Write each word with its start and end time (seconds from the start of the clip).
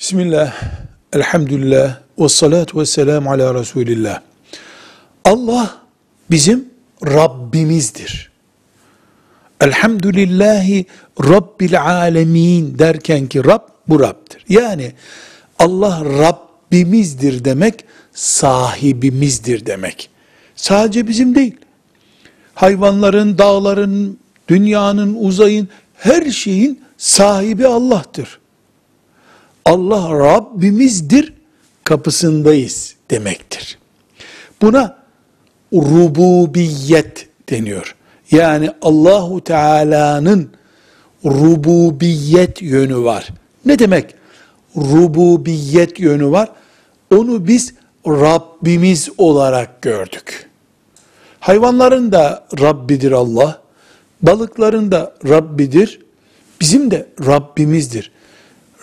Bismillah, 0.00 0.54
elhamdülillah, 1.12 2.00
ve 2.18 2.28
salatu 2.28 2.80
ve 2.80 2.86
selamu 2.86 3.30
ala 3.30 3.54
Resulillah. 3.54 4.20
Allah 5.24 5.76
bizim 6.30 6.64
Rabbimizdir. 7.06 8.30
Elhamdülillahi 9.60 10.86
Rabbil 11.20 11.82
alemin 11.82 12.78
derken 12.78 13.26
ki 13.26 13.44
Rab 13.44 13.62
bu 13.88 14.00
Rab'dir. 14.00 14.44
Yani 14.48 14.92
Allah 15.58 16.02
Rabbimizdir 16.04 17.44
demek, 17.44 17.84
sahibimizdir 18.12 19.66
demek. 19.66 20.10
Sadece 20.56 21.08
bizim 21.08 21.34
değil. 21.34 21.56
Hayvanların, 22.54 23.38
dağların, 23.38 24.18
dünyanın, 24.48 25.16
uzayın, 25.20 25.68
her 25.94 26.30
şeyin 26.30 26.80
sahibi 26.98 27.66
Allah'tır. 27.66 28.39
Allah 29.64 30.18
Rabbimizdir, 30.18 31.34
kapısındayız 31.84 32.94
demektir. 33.10 33.78
Buna 34.62 34.96
rububiyet 35.72 37.28
deniyor. 37.50 37.96
Yani 38.30 38.70
Allahu 38.82 39.44
Teala'nın 39.44 40.50
rububiyet 41.24 42.62
yönü 42.62 42.98
var. 42.98 43.28
Ne 43.64 43.78
demek 43.78 44.14
rububiyet 44.76 46.00
yönü 46.00 46.30
var? 46.30 46.48
Onu 47.14 47.46
biz 47.46 47.74
Rabbimiz 48.06 49.08
olarak 49.18 49.82
gördük. 49.82 50.50
Hayvanların 51.40 52.12
da 52.12 52.46
Rabbidir 52.60 53.12
Allah, 53.12 53.62
balıkların 54.22 54.92
da 54.92 55.14
Rabbidir, 55.28 56.00
bizim 56.60 56.90
de 56.90 57.06
Rabbimizdir. 57.26 58.12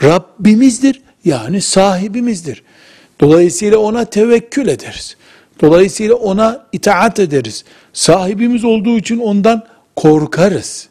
Rabbimizdir 0.04 1.02
yani 1.26 1.62
sahibimizdir. 1.62 2.64
Dolayısıyla 3.22 3.78
ona 3.78 4.06
tevekkül 4.06 4.68
ederiz. 4.68 5.16
Dolayısıyla 5.62 6.16
ona 6.16 6.68
itaat 6.72 7.20
ederiz. 7.20 7.64
Sahibimiz 7.94 8.64
olduğu 8.64 8.98
için 8.98 9.18
ondan 9.18 9.66
korkarız. 9.96 10.90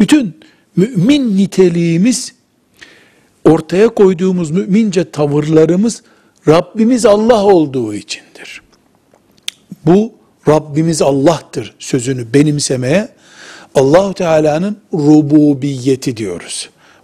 Bütün 0.00 0.40
mümin 0.76 1.36
niteliğimiz, 1.36 2.34
ortaya 3.44 3.88
koyduğumuz 3.88 4.50
mümince 4.50 5.10
tavırlarımız 5.10 6.02
Rabbimiz 6.48 7.06
Allah 7.06 7.44
olduğu 7.44 7.94
içindir. 7.94 8.62
Bu 9.86 10.12
Rabbimiz 10.48 11.02
Allah'tır 11.02 11.74
sözünü 11.78 12.34
benimsemeye 12.34 13.08
Allahu 13.74 14.14
Teala'nın 14.14 14.76
rububiyeti 14.92 16.16
diyoruz. 16.16 16.70